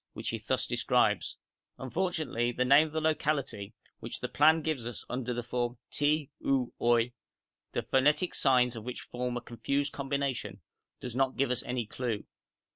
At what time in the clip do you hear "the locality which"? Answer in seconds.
2.93-4.19